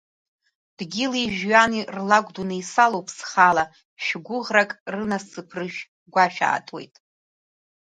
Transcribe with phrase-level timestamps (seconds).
[0.77, 3.65] Дгьыли-жәҩани рлакәдунеи салоуп са схала,
[4.05, 6.95] шә-гәыӷрак рынасыԥрышә-гәашәатуеит!